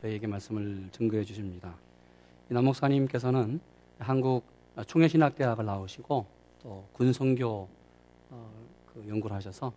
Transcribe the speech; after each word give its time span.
저희에게 0.00 0.26
말씀을 0.26 0.88
증거해 0.92 1.24
주십니다. 1.24 1.74
남 2.48 2.64
목사님께서는 2.64 3.60
한국 3.98 4.44
총회신학대학을 4.86 5.64
나오시고 5.64 6.26
또 6.62 6.88
군성교 6.92 7.68
어, 8.30 8.50
그 8.86 9.06
연구를 9.08 9.36
하셔서 9.36 9.72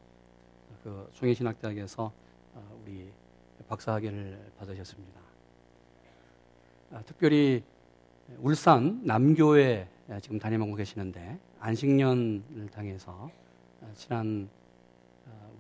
그 0.84 1.10
총회신학대학에서 1.14 2.12
어, 2.54 2.82
우리 2.82 3.10
박사학위를 3.68 4.52
받으셨습니다. 4.60 5.20
아, 6.92 7.02
특별히 7.06 7.64
울산 8.40 9.02
남교에 9.04 9.88
지금 10.22 10.40
담임하고 10.40 10.76
계시는데 10.76 11.38
안식년을 11.60 12.70
당해서 12.72 13.30
아, 13.82 13.88
지난 13.94 14.50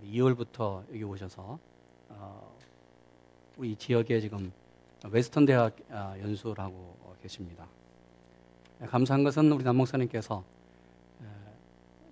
2월부터 0.05 0.83
여기 0.89 1.03
오셔서 1.03 1.59
어, 2.09 2.57
우리 3.57 3.75
지역에 3.75 4.19
지금 4.19 4.51
웨스턴 5.05 5.45
대학 5.45 5.75
아, 5.91 6.17
연수를 6.19 6.63
하고 6.63 6.95
계십니다. 7.21 7.67
감사한 8.79 9.23
것은 9.23 9.51
우리 9.51 9.63
남 9.63 9.77
목사님께서 9.77 10.43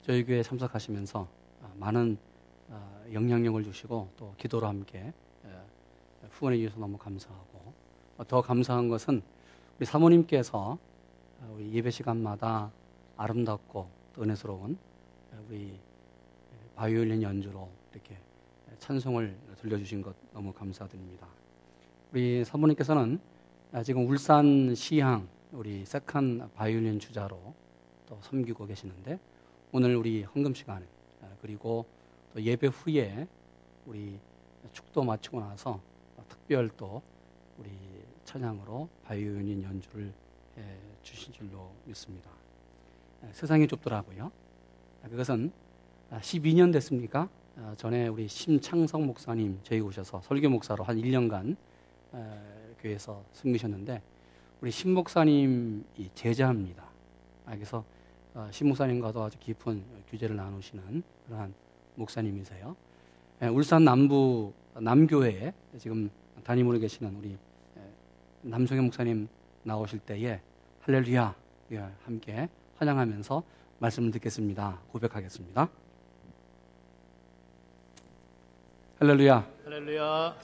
저희 0.03 0.23
교회에 0.23 0.43
참석하시면서 0.43 1.27
아, 1.63 1.71
많은 1.75 2.17
아, 2.69 3.03
영향력을 3.11 3.63
주시고 3.63 4.09
또 4.17 4.35
기도로 4.37 4.67
함께 4.67 5.13
후원해 6.29 6.57
주셔서 6.57 6.79
너무 6.79 6.97
감사하고 6.97 7.73
더 8.27 8.41
감사한 8.41 8.87
것은 8.87 9.21
우리 9.77 9.85
사모님께서 9.85 10.77
우리 11.53 11.73
예배 11.73 11.89
시간마다 11.89 12.71
아름답고 13.17 13.89
은혜스러운 14.19 14.77
우리 15.49 15.79
바이올린 16.75 17.23
연주로 17.23 17.67
이렇게 17.91 18.17
찬송을 18.79 19.35
들려주신 19.61 20.01
것 20.01 20.15
너무 20.33 20.53
감사드립니다. 20.53 21.27
우리 22.11 22.43
사모님께서는 22.43 23.19
지금 23.83 24.07
울산 24.07 24.73
시향 24.75 25.27
우리 25.51 25.85
second 25.85 26.49
바이올린 26.55 26.99
주자로 26.99 27.53
또 28.07 28.17
섬기고 28.21 28.65
계시는데 28.65 29.19
오늘 29.71 29.95
우리 29.95 30.23
헌금 30.23 30.53
시간에 30.53 30.85
그리고 31.41 31.85
또 32.33 32.41
예배 32.41 32.67
후에 32.67 33.27
우리 33.85 34.19
축도 34.73 35.03
마치고 35.03 35.39
나서 35.39 35.81
특별 36.27 36.69
또 36.77 37.01
우리 37.57 37.69
찬양으로 38.25 38.89
바이올린 39.03 39.63
연주를 39.63 40.13
주신 41.01 41.33
줄로 41.33 41.71
믿습니다. 41.85 42.29
세상이 43.31 43.67
좁더라고요. 43.67 44.31
그것은 45.03 45.51
12년 46.11 46.73
됐습니까? 46.73 47.29
어, 47.57 47.73
전에 47.77 48.07
우리 48.07 48.27
심창성 48.27 49.05
목사님 49.05 49.59
저희 49.63 49.79
오셔서 49.79 50.21
설교 50.21 50.49
목사로 50.49 50.83
한 50.83 50.97
1년간 50.97 51.55
교회에서 52.79 53.23
섬기셨는데 53.33 54.01
우리 54.61 54.71
심 54.71 54.93
목사님이 54.93 55.83
제자입니다. 56.15 56.83
아, 57.45 57.55
그래서 57.55 57.83
어, 58.33 58.47
심 58.51 58.69
목사님과도 58.69 59.23
아주 59.23 59.37
깊은 59.39 59.83
규제를 60.09 60.35
나누시는 60.35 61.03
그러한 61.27 61.53
목사님이세요. 61.95 62.75
울산 63.53 63.83
남부 63.83 64.53
남교회에 64.79 65.53
지금 65.77 66.09
담임으로 66.43 66.79
계시는 66.79 67.15
우리 67.15 67.37
남성현 68.43 68.85
목사님 68.85 69.27
나오실 69.63 69.99
때에 69.99 70.39
할렐루야 70.81 71.35
예, 71.73 71.87
함께 72.03 72.49
환영하면서 72.77 73.43
말씀을 73.79 74.11
듣겠습니다. 74.11 74.79
고백하겠습니다. 74.91 75.69
할렐루야. 79.01 79.43
할렐루야. 79.65 80.35